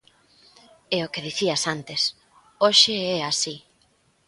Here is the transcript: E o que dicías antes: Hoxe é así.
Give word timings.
E 0.95 0.97
o 1.05 1.11
que 1.13 1.25
dicías 1.27 1.63
antes: 1.75 2.01
Hoxe 2.63 2.93
é 3.17 3.19
así. 3.31 3.55